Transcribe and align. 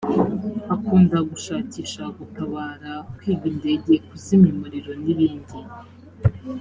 akunda 0.73 1.17
gushakisha 1.29 2.03
gutabara 2.17 2.91
kwiga 3.15 3.45
indege 3.53 3.91
kuzimya 4.07 4.49
umuriro 4.55 4.91
n’ibindi 5.03 5.57